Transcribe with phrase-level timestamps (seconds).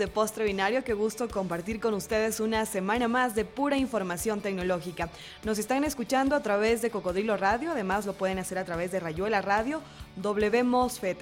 [0.00, 5.10] de Postre Binario, qué gusto compartir con ustedes una semana más de pura información tecnológica.
[5.44, 8.98] Nos están escuchando a través de Cocodrilo Radio, además lo pueden hacer a través de
[8.98, 9.82] Rayuela Radio,
[10.16, 10.62] W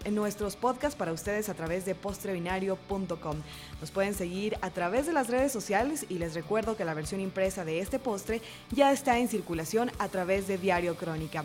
[0.05, 3.37] en nuestros podcasts para ustedes a través de postrebinario.com.
[3.81, 7.21] Nos pueden seguir a través de las redes sociales y les recuerdo que la versión
[7.21, 11.45] impresa de este postre ya está en circulación a través de Diario Crónica.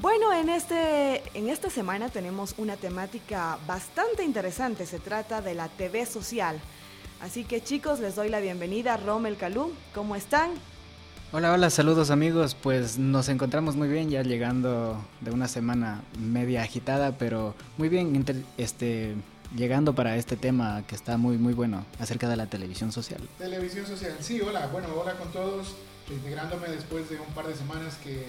[0.00, 4.86] Bueno, en, este, en esta semana tenemos una temática bastante interesante.
[4.86, 6.60] Se trata de la TV social.
[7.20, 9.72] Así que chicos, les doy la bienvenida a Rommel Calú.
[9.92, 10.50] ¿Cómo están?
[11.32, 12.54] Hola, hola, saludos amigos.
[12.54, 18.24] Pues nos encontramos muy bien ya llegando de una semana media agitada, pero muy bien
[18.56, 19.16] este,
[19.56, 23.20] llegando para este tema que está muy muy bueno acerca de la televisión social.
[23.36, 25.74] Televisión social, sí, hola, bueno, hola con todos,
[26.08, 28.26] integrándome después de un par de semanas que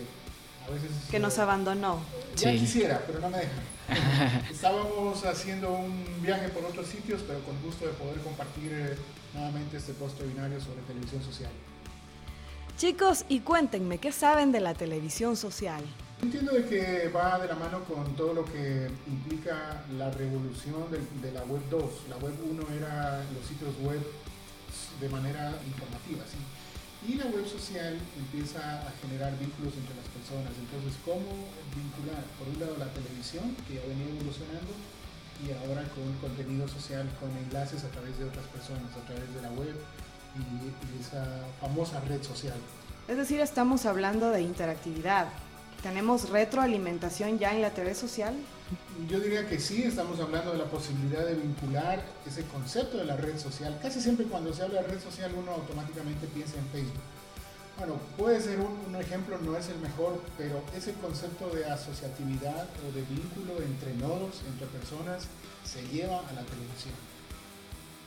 [1.09, 1.99] que nos abandonó.
[2.35, 4.43] Ya quisiera, pero no me dejan.
[4.51, 8.95] Estábamos haciendo un viaje por otros sitios, pero con gusto de poder compartir eh,
[9.33, 11.51] nuevamente este posto binario sobre televisión social.
[12.77, 15.83] Chicos, y cuéntenme, ¿qué saben de la televisión social?
[16.21, 20.99] Entiendo de que va de la mano con todo lo que implica la revolución de,
[21.27, 21.81] de la web 2.
[22.09, 23.99] La web 1 era los sitios web
[24.99, 26.37] de manera informativa, ¿sí?
[27.07, 30.51] Y la web social empieza a generar vínculos entre las personas.
[30.59, 32.23] Entonces, ¿cómo vincular?
[32.37, 34.75] Por un lado, la televisión, que ya venía evolucionando,
[35.39, 39.41] y ahora con contenido social, con enlaces a través de otras personas, a través de
[39.41, 39.75] la web
[40.35, 41.25] y esa
[41.59, 42.57] famosa red social.
[43.07, 45.27] Es decir, estamos hablando de interactividad.
[45.81, 48.35] ¿Tenemos retroalimentación ya en la TV social?
[49.09, 53.15] Yo diría que sí, estamos hablando de la posibilidad de vincular ese concepto de la
[53.15, 53.77] red social.
[53.81, 57.01] Casi siempre cuando se habla de red social uno automáticamente piensa en Facebook.
[57.77, 62.93] Bueno, puede ser un, ejemplo, no es el mejor, pero ese concepto de asociatividad o
[62.93, 65.27] de vínculo entre nodos, entre personas,
[65.63, 66.93] se lleva a la televisión.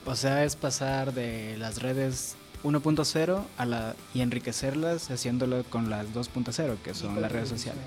[0.04, 6.06] O sea, es pasar de las redes 1.0 a la, y enriquecerlas haciéndolo con las
[6.08, 7.82] 2.0, que son las redes sociales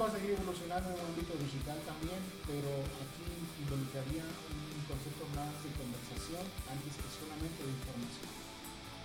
[0.00, 2.72] va a seguir evolucionando en el ámbito digital también, pero
[3.04, 3.28] aquí
[3.60, 8.26] involucraría un concepto más de conversación antes que solamente de información.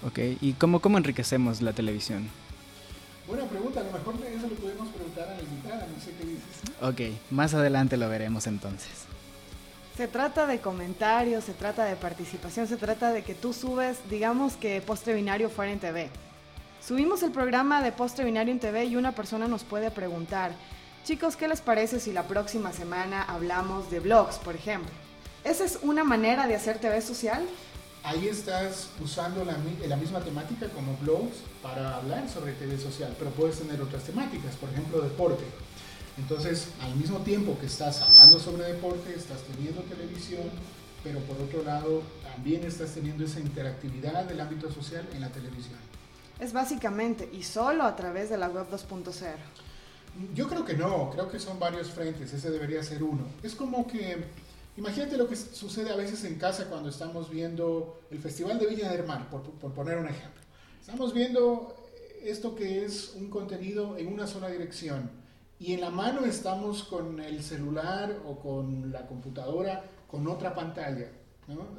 [0.07, 2.29] Ok, ¿y cómo, cómo enriquecemos la televisión?
[3.27, 6.25] Buena pregunta, a lo mejor eso lo podemos preguntar a la invitada, no sé qué
[6.25, 6.55] dices.
[6.81, 9.05] Ok, más adelante lo veremos entonces.
[9.97, 14.55] Se trata de comentarios, se trata de participación, se trata de que tú subes, digamos
[14.55, 16.09] que Postre Binario fuera en TV.
[16.85, 20.51] Subimos el programa de Postre Binario en TV y una persona nos puede preguntar,
[21.05, 24.89] Chicos, ¿qué les parece si la próxima semana hablamos de blogs, por ejemplo?
[25.43, 27.45] ¿Esa es una manera de hacer TV social?
[28.01, 29.55] Ahí estás usando la,
[29.87, 34.55] la, misma temática como blogs para hablar sobre TV social, pero puedes tener otras temáticas,
[34.55, 35.43] por ejemplo, deporte.
[36.17, 40.49] Entonces, al mismo tiempo que estás hablando sobre deporte, estás teniendo televisión,
[41.03, 45.77] pero por otro lado, también estás teniendo esa interactividad del ámbito social en la televisión.
[46.39, 49.35] Es básicamente y solo a través de la web 2.0.
[50.33, 53.23] Yo creo que no, creo que son varios frentes, ese debería ser uno.
[53.43, 54.23] Es como que,
[54.77, 58.91] imagínate lo que sucede a veces en casa cuando estamos viendo el Festival de Villa
[58.91, 59.43] del Mar, por,
[59.73, 60.41] poner un ejemplo.
[60.79, 61.75] Estamos viendo
[62.23, 65.11] esto que es un contenido en una sola dirección
[65.59, 71.09] y en la mano estamos con el celular o con la computadora con otra pantalla,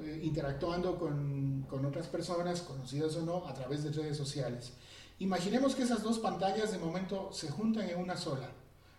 [0.03, 4.73] eh, interactuando con, con otras personas, conocidas o no, a través de redes sociales.
[5.19, 8.50] Imaginemos que esas dos pantallas de momento se juntan en una sola.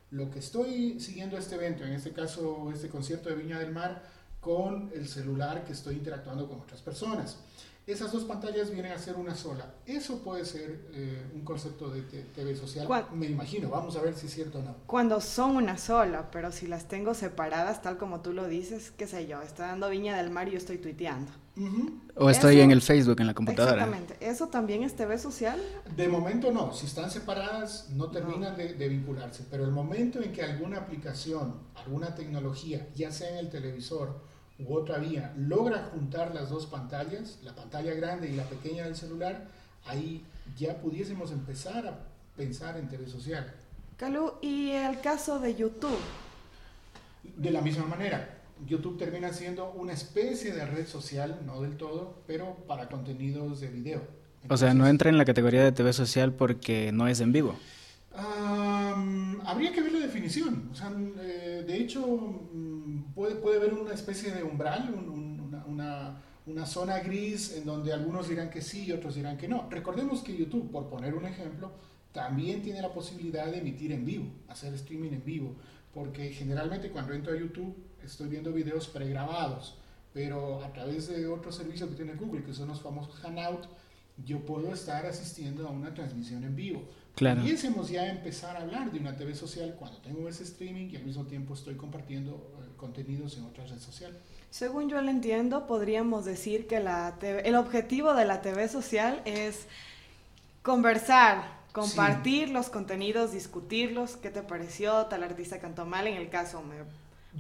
[0.10, 4.04] Lo que estoy siguiendo este evento, en este caso este concierto de Viña del Mar,
[4.40, 7.38] con el celular que estoy interactuando con otras personas
[7.88, 9.74] esas dos pantallas vienen a ser una sola.
[9.86, 13.70] Eso puede ser eh, un concepto de TV social, me imagino.
[13.70, 14.76] Vamos a ver si es cierto o no.
[14.86, 19.08] Cuando son una sola, pero si las tengo separadas, tal como tú lo dices, qué
[19.08, 21.32] sé yo, está dando Viña del Mar y yo estoy tuiteando.
[22.16, 23.86] O estoy en el Facebook, en la computadora.
[23.86, 24.18] Exactamente.
[24.20, 25.60] ¿Eso también es TV social?
[25.96, 26.74] De momento no.
[26.74, 29.46] Si están separadas, no terminan De, de vincularse.
[29.50, 34.22] Pero el momento en que alguna aplicación, alguna tecnología, ya sea en el televisor,
[34.60, 38.96] u otra vía logra juntar las dos pantallas, la pantalla grande y la pequeña del
[38.96, 39.46] celular,
[39.86, 40.24] ahí
[40.58, 42.00] ya pudiésemos empezar a
[42.36, 43.54] pensar en TV social.
[43.98, 45.98] Calú, ¿y el caso de YouTube?
[47.36, 48.38] De la misma manera.
[48.66, 53.68] YouTube termina siendo una especie de red social, no del todo, pero para contenidos de
[53.68, 54.02] video.
[54.50, 57.56] o sea, no entra en la categoría de TV social porque no es en vivo.
[59.46, 60.70] habría que ver la definición.
[60.72, 62.02] O sea, eh, de hecho,
[63.18, 64.94] puede, puede haber una especie de umbral,
[65.68, 69.68] una, una, zona gris en donde algunos dirán que sí y otros dirán que no.
[69.70, 71.72] Recordemos que YouTube, por poner un ejemplo,
[72.14, 75.56] también tiene la posibilidad de emitir en vivo, hacer streaming en vivo,
[75.94, 79.80] porque generalmente cuando entro a YouTube estoy viendo videos pregrabados
[80.18, 83.68] pero a través de otro servicio que tiene Google, que son los famosos Hangout,
[84.26, 86.82] yo puedo estar asistiendo a una transmisión en vivo.
[87.18, 87.42] Claro.
[87.42, 91.04] Pudiésemos ya empezar a hablar de una TV social cuando tengo ese streaming y al
[91.04, 94.16] mismo tiempo estoy compartiendo eh, contenidos en otra red social.
[94.52, 99.66] Según yo lo entiendo, podríamos decir que la el objetivo de la TV social es
[100.62, 106.62] conversar, compartir los contenidos, discutirlos, qué te pareció, tal artista cantó mal, en el caso
[106.62, 106.84] me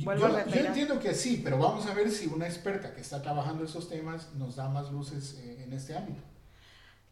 [0.03, 3.01] vuelvo yo, a yo entiendo que sí, pero vamos a ver si una experta que
[3.01, 6.23] está trabajando esos temas nos da más luces eh, en este ámbito.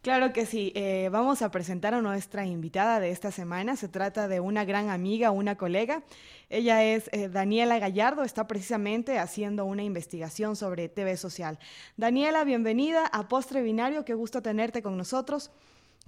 [0.06, 0.72] Claro que sí.
[0.76, 3.76] Eh, vamos a presentar a nuestra invitada de esta semana.
[3.76, 6.04] Se trata de una gran amiga, una colega.
[6.48, 8.24] Ella es eh, Daniela Gallardo.
[8.24, 11.58] Está precisamente haciendo una investigación sobre TV social.
[11.98, 14.06] Daniela, bienvenida a Postre Binario.
[14.06, 15.50] Qué gusto tenerte con nosotros.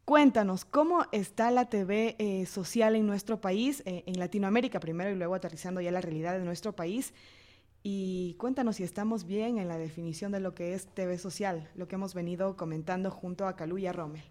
[0.05, 5.33] Cuéntanos, ¿cómo está la TV eh, social en nuestro país, en Latinoamérica primero y luego
[5.33, 7.15] aterrizando ya la realidad de nuestro país?
[7.83, 11.87] Y cuéntanos si estamos bien en la definición de lo que es TV social, lo
[11.87, 14.23] que hemos venido comentando junto a Caluya Rommel.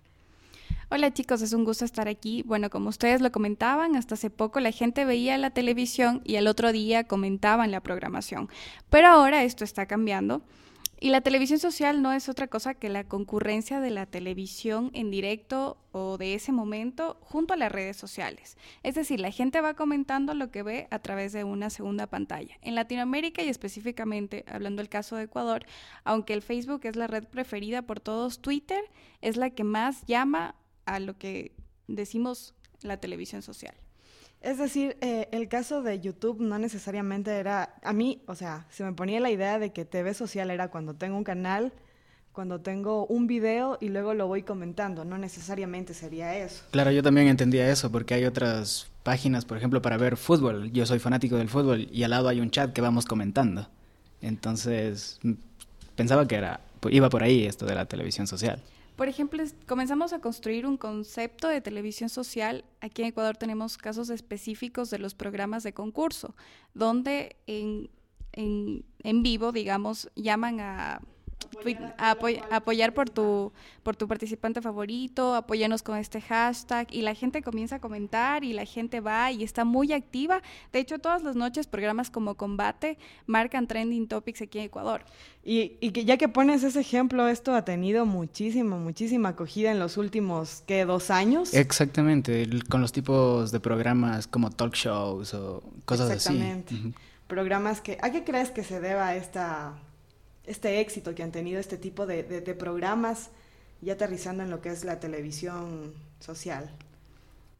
[0.88, 2.43] Hola chicos, es un gusto estar aquí.
[2.46, 6.46] Bueno, como ustedes lo comentaban, hasta hace poco la gente veía la televisión y al
[6.46, 8.48] otro día comentaban la programación.
[8.88, 10.42] Pero ahora esto está cambiando.
[10.98, 15.10] Y la televisión social no es otra cosa que la concurrencia de la televisión en
[15.10, 18.56] directo o de ese momento junto a las redes sociales.
[18.82, 22.56] Es decir, la gente va comentando lo que ve a través de una segunda pantalla.
[22.62, 25.66] En Latinoamérica y específicamente, hablando del caso de Ecuador,
[26.04, 28.82] aunque el Facebook es la red preferida por todos, Twitter
[29.20, 30.54] es la que más llama
[30.87, 31.52] a lo que
[31.88, 33.75] decimos la televisión social.
[34.40, 38.84] Es decir, eh, el caso de YouTube no necesariamente era, a mí, o sea, se
[38.84, 41.72] me ponía la idea de que TV social era cuando tengo un canal,
[42.32, 46.62] cuando tengo un video y luego lo voy comentando, no necesariamente sería eso.
[46.70, 50.70] Claro, yo también entendía eso porque hay otras páginas, por ejemplo, para ver fútbol.
[50.70, 53.68] Yo soy fanático del fútbol y al lado hay un chat que vamos comentando.
[54.20, 55.18] Entonces,
[55.96, 56.60] pensaba que era
[56.90, 58.62] iba por ahí esto de la televisión social.
[58.96, 62.64] Por ejemplo, comenzamos a construir un concepto de televisión social.
[62.81, 66.34] Aquí en Ecuador tenemos casos específicos de los programas de concurso,
[66.72, 67.90] donde en,
[68.32, 71.02] en vivo, digamos, llaman a
[72.50, 73.52] apoyar, por tu
[73.82, 78.52] por tu participante favorito, apóyanos con este hashtag y la gente comienza a comentar y
[78.52, 80.43] la gente va y está muy activa.
[80.72, 85.04] De hecho, todas las noches programas como Combate marcan trending topics aquí en Ecuador.
[85.44, 89.78] Y, y que ya que pones ese ejemplo, esto ha tenido muchísima, muchísima acogida en
[89.78, 90.84] los últimos, ¿qué?
[90.84, 91.54] ¿Dos años?
[91.54, 96.16] Exactamente, con los tipos de programas como talk shows o cosas así.
[96.16, 96.75] Exactamente.
[97.28, 99.75] Programas que, ¿a qué crees que se deba esta
[100.46, 102.22] este éxito que han tenido este tipo de,
[102.58, 103.31] programas
[103.82, 106.70] y aterrizando en lo que es la televisión social?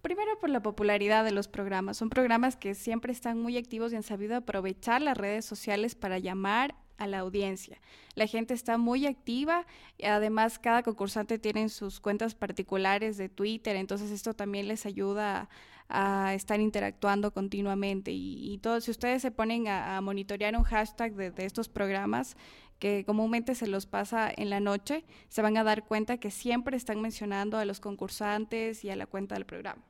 [0.03, 1.97] Primero por la popularidad de los programas.
[1.97, 6.19] Son programas que siempre están muy activos y han sabido aprovechar las redes sociales para
[6.19, 7.81] llamar a la audiencia.
[8.15, 9.67] La gente está muy activa
[9.99, 15.49] y además cada concursante tiene sus cuentas particulares de Twitter, entonces esto también les ayuda
[15.89, 21.31] a, estar interactuando continuamente y, todo, si ustedes se ponen a, monitorear un hashtag de,
[21.31, 22.37] de estos programas,
[22.79, 26.77] que comúnmente se los pasa en la noche, se van a dar cuenta que siempre
[26.77, 29.83] están mencionando a los concursantes y a la cuenta del programa.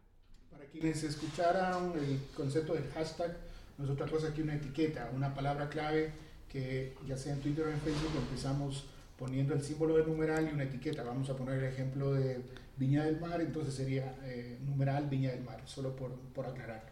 [0.51, 3.37] Para quienes escucharan el concepto del hashtag,
[3.79, 6.13] no es otra cosa que una etiqueta, una palabra clave
[6.49, 8.87] que ya sea en Twitter o en Facebook empezamos
[9.19, 11.03] poniendo el símbolo de numeral y una etiqueta.
[11.03, 12.41] Vamos a poner el ejemplo de
[12.77, 16.85] Viña del Mar, entonces sería eh, numeral Viña del Mar, solo por, por aclarar.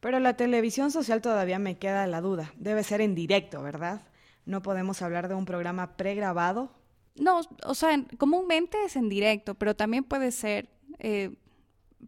[0.00, 2.52] Pero la televisión social todavía me queda la duda.
[2.58, 4.02] Debe ser en directo, ¿verdad?
[4.46, 6.70] No podemos hablar de un programa pregrabado.
[7.16, 11.34] No, o sea, comúnmente es en directo, pero también puede ser eh,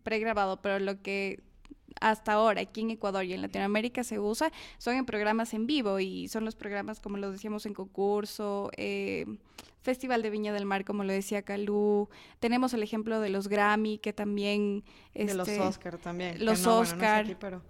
[0.03, 1.43] pregrabado, pero lo que
[2.01, 5.99] hasta ahora aquí en Ecuador y en Latinoamérica se usa son en programas en vivo
[5.99, 9.27] y son los programas como lo decíamos en concurso, eh,
[9.81, 12.09] Festival de Viña del Mar, como lo decía Calú.
[12.41, 14.85] Tenemos el ejemplo de los Grammy, que también...
[15.15, 16.45] de los este, Oscar también.
[16.45, 17.37] Los Oscar.
[17.41, 17.63] pero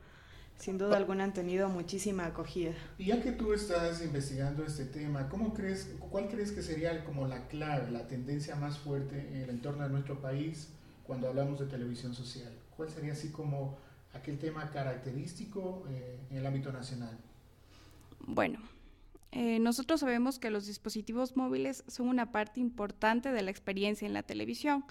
[0.59, 2.73] sin duda alguna han tenido muchísima acogida.
[2.99, 7.27] Y ya que tú estás investigando este tema, ¿cómo crees, ¿cuál crees que sería como
[7.27, 10.69] la clave, la tendencia más fuerte en el entorno de nuestro país
[11.07, 12.53] cuando hablamos de televisión social?
[12.77, 13.79] ¿Cuál sería así como
[14.13, 17.17] aquel tema característico eh, en el ámbito nacional?
[18.27, 18.59] Bueno,
[19.31, 24.13] eh, nosotros sabemos que los dispositivos móviles son una parte importante de la experiencia en
[24.13, 24.85] la televisión.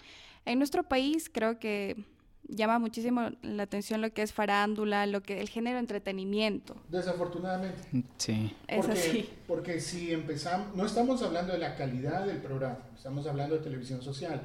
[0.46, 2.06] En nuestro país creo que
[2.48, 6.75] llama muchísimo la atención lo que es farándula, lo que el género entretenimiento.
[6.89, 7.80] Desafortunadamente.
[8.18, 8.56] Sí.
[8.68, 9.30] Es así.
[9.48, 14.01] Porque si empezamos, no estamos hablando de la calidad del programa, estamos hablando de televisión
[14.01, 14.42] social,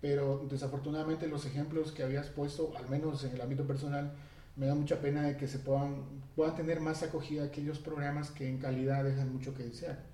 [0.00, 4.12] pero desafortunadamente los ejemplos que habías puesto, al menos en el ámbito personal,
[4.56, 6.04] me da mucha pena de que se puedan,
[6.36, 10.09] puedan tener más acogida aquellos programas que en calidad dejan mucho que desear.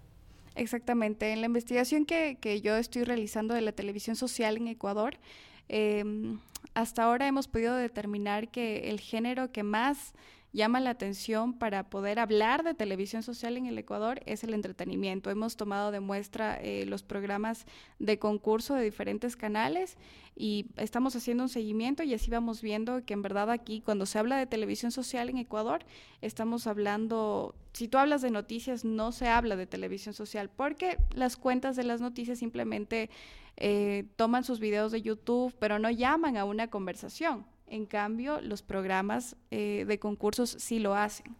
[0.57, 1.33] Exactamente.
[1.33, 5.19] En la investigación que, que yo estoy realizando de la televisión social en Ecuador,
[5.69, 6.39] em,
[6.75, 10.15] hasta ahora hemos podido determinar que el género que más
[10.57, 15.31] llama la atención para poder hablar de televisión social en el Ecuador es el entretenimiento.
[15.31, 17.67] Hemos tomado de muestra eh, los programas
[17.99, 19.99] de concurso de diferentes canales
[20.35, 24.19] y estamos haciendo un seguimiento y así vamos viendo que en verdad aquí cuando se
[24.19, 25.85] habla de televisión social en Ecuador
[26.23, 31.37] estamos hablando, si tú hablas de noticias no se habla de televisión social porque las
[31.37, 33.11] cuentas de las noticias simplemente
[33.59, 37.45] eh, toman sus videos de YouTube pero no llaman a una conversación.
[37.69, 41.35] En cambio, los programas eh, de concursos sí lo hacen.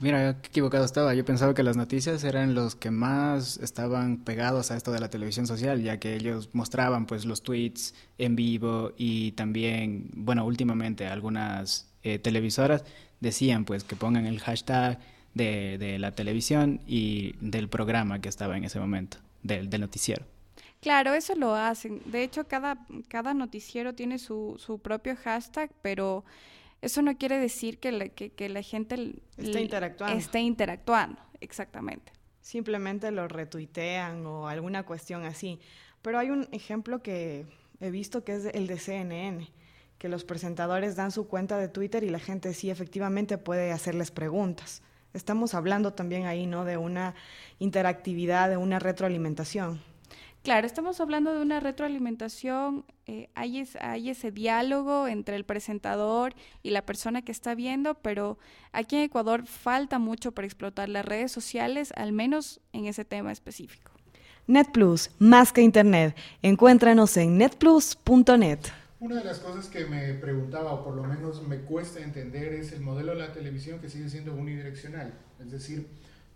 [0.00, 1.14] Mira, qué equivocado estaba.
[1.14, 5.10] Yo pensaba que las noticias eran los que más estaban pegados a esto de la
[5.10, 11.06] televisión social, ya que ellos mostraban pues los tweets en vivo y también, bueno, últimamente
[11.06, 12.84] algunas eh, televisoras
[13.20, 14.98] decían pues que pongan el hashtag
[15.34, 20.24] de, de, la televisión y del programa que estaba en ese momento, del, del noticiero.
[20.82, 22.02] Claro, eso lo hacen.
[22.06, 26.24] De hecho, cada, cada noticiero tiene su, su propio hashtag, pero
[26.80, 30.18] eso no quiere decir que la, que, que la gente esté interactuando.
[30.18, 31.20] esté interactuando.
[31.40, 32.10] Exactamente.
[32.40, 35.60] Simplemente lo retuitean o alguna cuestión así.
[36.02, 37.46] Pero hay un ejemplo que
[37.78, 39.48] he visto que es el de CNN,
[39.98, 44.10] que los presentadores dan su cuenta de Twitter y la gente sí efectivamente puede hacerles
[44.10, 44.82] preguntas.
[45.14, 46.64] Estamos hablando también ahí, ¿no?
[46.64, 47.14] De una
[47.60, 49.91] interactividad, de una retroalimentación.
[50.42, 56.34] Claro, estamos hablando de una retroalimentación, eh, hay, es, hay, ese diálogo entre el presentador
[56.64, 58.38] y la persona que está viendo, pero
[58.72, 63.30] aquí en Ecuador falta mucho para explotar las redes sociales, al menos en ese tema
[63.30, 63.92] específico.
[64.48, 66.16] NetPlus, más que Internet.
[66.42, 68.58] Encuéntranos en netplus.net.
[68.98, 72.72] Una de las cosas que me preguntaba, o por lo menos me cuesta entender, es
[72.72, 75.14] el modelo de la televisión que sigue siendo unidireccional.
[75.40, 75.86] Es decir,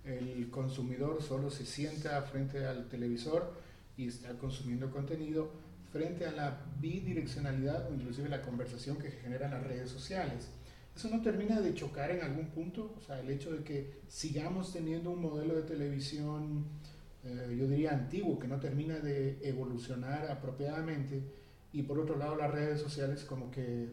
[0.04, 3.65] el consumidor solo se sienta frente al televisor
[3.97, 5.50] y estar consumiendo contenido
[5.93, 10.49] frente a la bidireccionalidad o inclusive la conversación que generan las redes sociales.
[10.95, 12.95] ¿Eso no termina de chocar en algún punto?
[12.97, 16.65] O sea, el hecho de que sigamos teniendo un modelo de televisión,
[17.25, 21.23] eh, yo diría antiguo, que no termina de evolucionar apropiadamente,
[21.73, 23.88] y por otro lado las redes sociales como que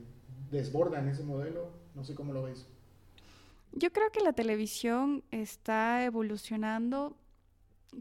[0.49, 2.65] desbordan ese modelo, no sé cómo lo ves.
[3.73, 7.17] Yo creo que la televisión está evolucionando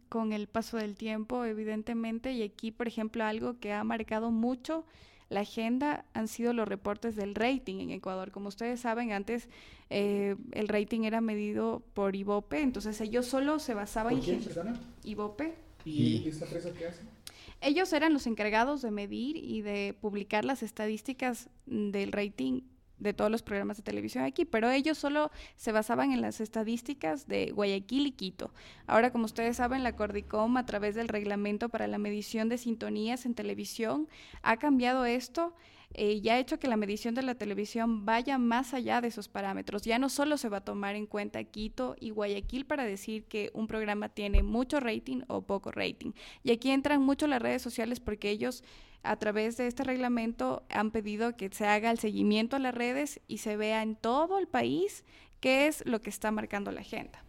[0.08, 4.84] con el paso del tiempo, evidentemente, y aquí, por ejemplo, algo que ha marcado mucho
[5.32, 8.30] la agenda han sido los reportes del rating en Ecuador.
[8.30, 9.48] Como ustedes saben, antes
[9.88, 14.40] eh, el rating era medido por IVOPE, entonces ellos solo se basaban en...
[15.04, 15.54] IVOPE.
[15.84, 17.00] ¿Y esta empresa qué hace?
[17.62, 22.62] Ellos eran los encargados de medir y de publicar las estadísticas del rating
[22.98, 27.26] de todos los programas de televisión aquí, pero ellos solo se basaban en las estadísticas
[27.26, 28.52] de Guayaquil y Quito.
[28.86, 33.26] Ahora, como ustedes saben, la Cordicom, a través del reglamento para la medición de sintonías
[33.26, 34.08] en televisión,
[34.42, 35.54] ha cambiado esto
[35.94, 39.28] eh, y ha hecho que la medición de la televisión vaya más allá de esos
[39.28, 39.82] parámetros.
[39.82, 43.50] Ya no solo se va a tomar en cuenta Quito y Guayaquil para decir que
[43.54, 46.12] un programa tiene mucho rating o poco rating.
[46.42, 48.64] Y aquí entran mucho las redes sociales porque ellos
[49.02, 53.20] a través de este reglamento han pedido que se haga el seguimiento a las redes
[53.26, 55.04] y se vea en todo el país
[55.40, 57.24] qué es lo que está marcando la agenda.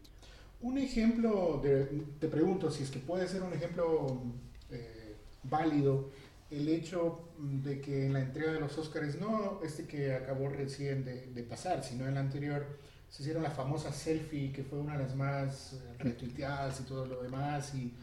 [0.62, 1.86] Un ejemplo, de,
[2.20, 4.22] te pregunto si es que puede ser un ejemplo
[4.70, 6.12] eh, válido
[6.56, 11.04] el hecho de que en la entrega de los Óscares, no este que acabó recién
[11.04, 12.66] de, pasar, sino en la anterior,
[13.10, 17.22] se hicieron la famosa selfie que fue una de las más retuiteadas y todo lo
[17.22, 17.94] demás y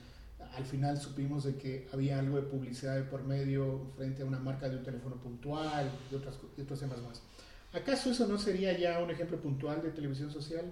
[0.56, 4.38] al final supimos de que había algo de publicidad de por medio frente a una
[4.38, 7.22] marca de un teléfono puntual y otras, y otros temas más.
[7.72, 10.64] ¿Acaso eso no sería ya un ejemplo puntual de televisión social?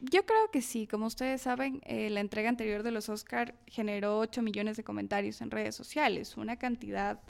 [0.00, 0.86] Yo creo que sí.
[0.86, 5.40] Como ustedes saben, eh, la entrega anterior de los Oscar generó 8 millones de comentarios
[5.42, 7.20] en redes sociales, una cantidad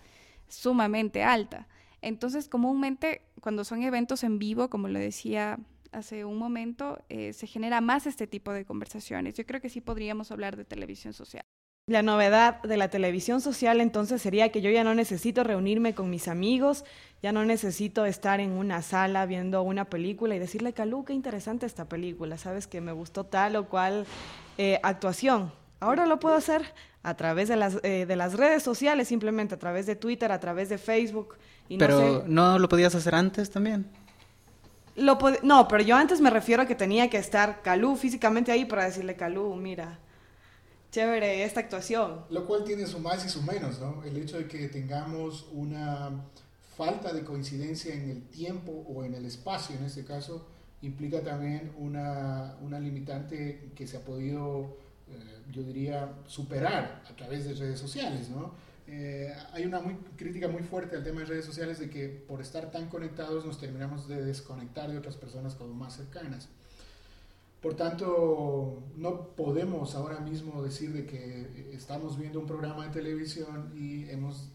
[0.49, 1.67] sumamente alta.
[2.01, 5.59] Entonces, comúnmente, cuando son eventos en vivo, como lo decía
[5.93, 9.35] hace un momento, eh, se genera más este tipo de conversaciones.
[9.35, 11.43] Yo creo que sí podríamos hablar de televisión social.
[11.91, 16.09] La novedad de la televisión social entonces sería que yo ya no necesito reunirme con
[16.09, 16.85] mis amigos,
[17.21, 21.67] ya no necesito estar en una sala viendo una película y decirle, Calú, qué interesante
[21.67, 24.07] esta película, sabes que me gustó tal o cual
[24.57, 25.53] eh, actuación.
[25.81, 26.63] Ahora lo puedo hacer
[27.03, 30.39] a través de las, eh, de las redes sociales, simplemente a través de Twitter, a
[30.39, 31.39] través de Facebook.
[31.69, 33.85] Y Pero no, sé, ¿no lo podías hacer antes también?
[34.95, 38.65] Lo no, pero yo antes me refiero a que tenía que estar Calú físicamente ahí
[38.65, 39.99] para decirle, Calú, mira,
[40.91, 42.25] chévere esta actuación.
[42.31, 44.03] Lo cual tiene su más y su menos, ¿no?
[44.05, 46.11] El hecho de que tengamos una
[46.77, 50.47] falta de coincidencia en el tiempo o en el espacio, en este caso,
[50.83, 54.79] implica también una, una limitante que se ha podido
[55.53, 58.55] yo diría, superar a través de redes sociales, ¿no?
[58.87, 62.41] Eh, hay una muy, crítica muy fuerte al tema de redes sociales de que por
[62.41, 66.49] estar tan conectados nos terminamos de desconectar de otras personas como más cercanas.
[67.61, 73.71] Por tanto, no podemos ahora mismo decir de que estamos viendo un programa de televisión
[73.75, 74.49] y hemos,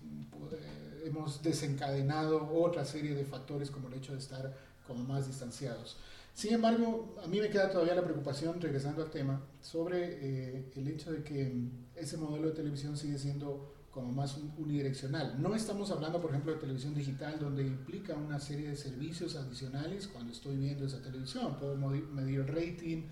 [0.52, 4.58] eh, hemos desencadenado otra serie de factores como el hecho de estar
[4.88, 5.98] como más distanciados.
[6.34, 10.88] Sin embargo, a mí me queda todavía la preocupación, regresando al tema, sobre eh, el
[10.88, 15.42] hecho de que ese modelo de televisión sigue siendo como más unidireccional.
[15.42, 20.08] No estamos hablando, por ejemplo, de televisión digital, donde implica una serie de servicios adicionales
[20.08, 21.56] cuando estoy viendo esa televisión.
[21.58, 23.04] Puedo medir rating,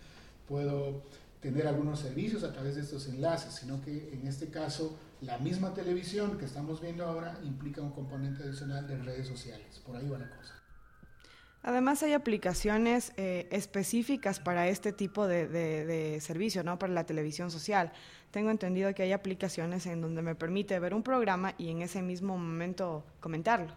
[0.46, 1.04] puedo
[1.40, 5.74] tener algunos servicios a través de estos enlaces, sino que en este caso la misma
[5.74, 9.82] televisión que estamos viendo ahora implica un componente adicional de redes sociales.
[9.86, 10.63] Por ahí va la cosa.
[11.66, 16.78] Además hay aplicaciones eh, específicas para este tipo de, de, servicio, ¿no?
[16.78, 17.94] Para la televisión social.
[18.32, 22.02] Tengo entendido que hay aplicaciones en donde me permite ver un programa y en ese
[22.02, 23.74] mismo momento comentarlo.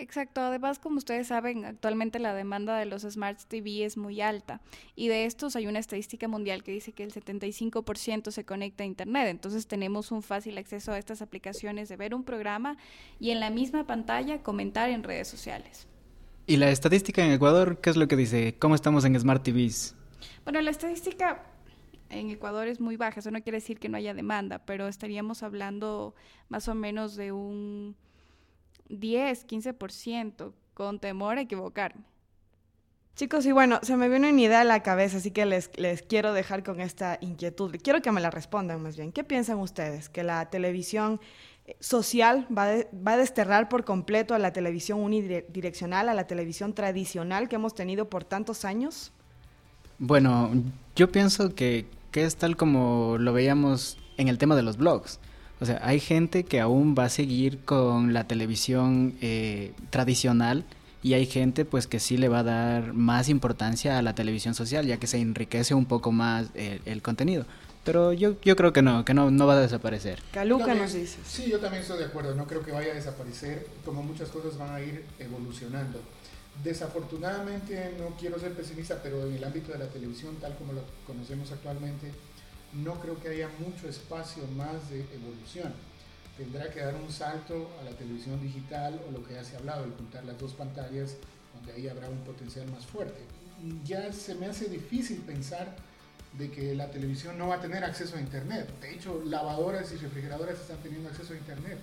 [0.00, 4.60] Exacto, además como ustedes saben, actualmente la demanda de los Smart TV es muy alta
[4.94, 8.86] y de estos hay una estadística mundial que dice que el 75% se conecta a
[8.86, 12.76] Internet, entonces tenemos un fácil acceso a estas aplicaciones de ver un programa
[13.18, 15.88] y en la misma pantalla comentar en redes sociales.
[16.48, 18.56] ¿Y la estadística en Ecuador qué es lo que dice?
[18.58, 19.94] ¿Cómo estamos en Smart TVs?
[20.44, 21.44] Bueno, la estadística
[22.08, 25.42] en Ecuador es muy baja, eso no quiere decir que no haya demanda, pero estaríamos
[25.42, 26.14] hablando
[26.48, 27.96] más o menos de un
[28.88, 32.04] 10, 15%, con temor a equivocarme.
[33.14, 36.00] Chicos, y bueno, se me viene una idea a la cabeza, así que les, les
[36.00, 37.76] quiero dejar con esta inquietud.
[37.82, 39.12] Quiero que me la respondan más bien.
[39.12, 40.08] ¿Qué piensan ustedes?
[40.08, 41.20] ¿Que la televisión
[41.80, 47.56] social va, a desterrar por completo a la televisión unidireccional, a la televisión tradicional que
[47.56, 49.12] hemos tenido por tantos años?
[49.98, 50.50] Bueno,
[50.96, 55.20] yo pienso que, es tal como lo veíamos en el tema de los blogs.
[55.60, 60.64] O sea, hay gente que aún va a seguir con la televisión eh, tradicional
[61.00, 64.54] y hay gente pues que sí le va a dar más importancia a la televisión
[64.54, 67.46] social ya que se enriquece un poco más el contenido.
[67.88, 70.20] Pero yo, yo creo que no, que no, no va a desaparecer.
[70.30, 71.20] Caluca nos dice.
[71.26, 72.34] Sí, yo también estoy de acuerdo.
[72.34, 75.98] No creo que vaya a desaparecer, como muchas cosas van a ir evolucionando.
[76.62, 80.82] Desafortunadamente, no quiero ser pesimista, pero en el ámbito de la televisión, tal como lo
[81.06, 82.12] conocemos actualmente,
[82.74, 85.72] no creo que haya mucho espacio más de evolución.
[86.36, 89.60] Tendrá que dar un salto a la televisión digital o lo que ya se ha
[89.60, 91.16] hablado, el juntar las dos pantallas,
[91.54, 93.22] donde ahí habrá un potencial más fuerte.
[93.86, 95.87] Ya se me hace difícil pensar
[96.34, 98.68] de que la televisión no va a tener acceso a Internet.
[98.80, 101.78] De hecho, lavadoras y refrigeradoras están teniendo acceso a Internet.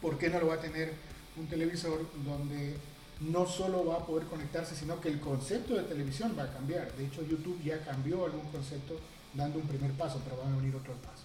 [0.00, 0.92] ¿Por qué no lo va a tener
[1.36, 2.76] un televisor donde
[3.20, 6.92] no solo va a poder conectarse, sino que el concepto de televisión va a cambiar?
[6.92, 8.98] De hecho, YouTube ya cambió algún concepto
[9.34, 11.24] dando un primer paso, pero van a venir otros pasos.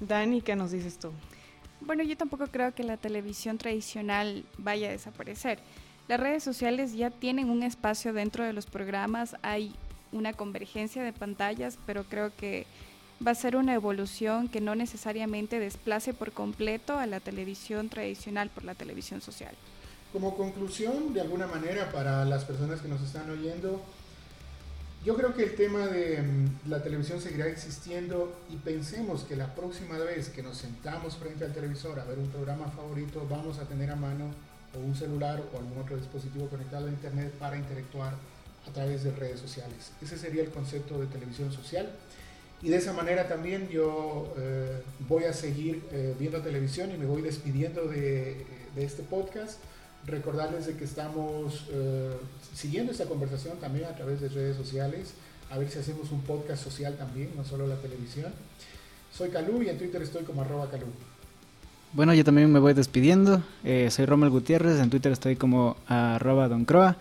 [0.00, 1.12] Dani, ¿qué nos dices tú?
[1.80, 5.58] Bueno, yo tampoco creo que la televisión tradicional vaya a desaparecer.
[6.08, 9.74] Las redes sociales ya tienen un espacio dentro de los programas, hay
[10.12, 12.66] una convergencia de pantallas, pero creo que
[13.24, 18.50] va a ser una evolución que no necesariamente desplace por completo a la televisión tradicional
[18.50, 19.54] por la televisión social.
[20.12, 23.82] Como conclusión, de alguna manera, para las personas que nos están oyendo,
[25.04, 29.54] yo creo que el tema de mm, la televisión seguirá existiendo y pensemos que la
[29.54, 33.68] próxima vez que nos sentamos frente al televisor a ver un programa favorito, vamos a
[33.68, 34.24] tener a mano
[34.74, 38.14] o un celular o algún otro dispositivo conectado a internet para interactuar
[38.68, 39.92] a través de redes sociales.
[40.02, 41.90] Ese sería el concepto de televisión social.
[42.62, 47.04] Y de esa manera también yo eh, voy a seguir eh, viendo televisión y me
[47.04, 49.58] voy despidiendo de, de este podcast.
[50.06, 52.12] Recordarles de que estamos eh,
[52.54, 55.12] siguiendo esta conversación también a través de redes sociales.
[55.50, 58.32] A ver si hacemos un podcast social también, no solo la televisión.
[59.12, 60.86] Soy Calú y en Twitter estoy como arroba Calú.
[61.92, 63.42] Bueno, yo también me voy despidiendo.
[63.62, 66.96] soy Romel Gutiérrez, en Twitter estoy como arroba Don Croa.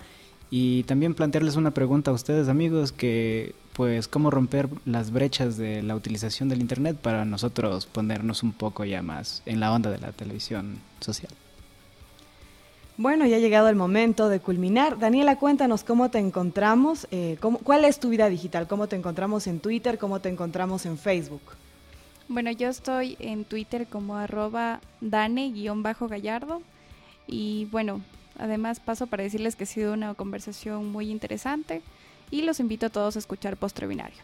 [0.58, 5.84] Y también plantearles una pregunta a ustedes amigos que pues cómo romper las brechas de
[5.84, 9.98] la utilización del internet para nosotros ponernos un poco ya más en la onda de
[9.98, 11.34] la televisión social.
[12.96, 14.98] Bueno, ya ha llegado el momento de culminar.
[14.98, 19.60] Daniela, cuéntanos cómo te encontramos, eh, cuál es tu vida digital, cómo te encontramos en
[19.60, 21.42] Twitter, cómo te encontramos en Facebook.
[22.30, 26.62] Bueno, yo estoy en Twitter como arroba dane-gallardo
[27.28, 28.00] y bueno,
[28.38, 31.82] Además, paso para decirles que ha sido una conversación muy interesante
[32.32, 34.22] y los invito a todos a escuchar Postre Binario.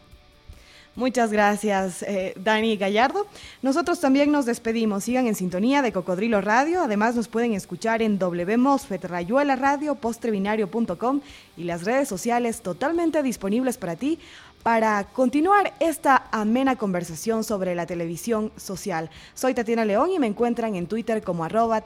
[0.94, 3.26] Muchas gracias, eh, Dani Gallardo.
[3.62, 5.04] Nosotros también nos despedimos.
[5.04, 6.82] Sigan en sintonía de Cocodrilo Radio.
[6.82, 11.22] Además, nos pueden escuchar en WMOSFET, Rayuela Radio, postrebinario.com
[11.56, 14.18] y las redes sociales totalmente disponibles para ti
[14.62, 19.08] para continuar esta amena conversación sobre la televisión social.
[19.32, 21.82] Soy Tatiana León y me encuentran en Twitter como arroba.